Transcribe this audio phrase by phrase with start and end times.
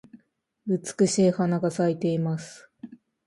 [0.65, 2.67] 美しい花が咲いています。